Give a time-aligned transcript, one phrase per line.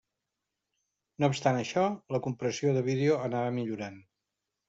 [1.23, 1.83] No obstant això,
[2.15, 4.01] la compressió de vídeo anava millorant.